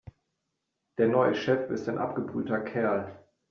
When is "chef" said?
1.35-1.69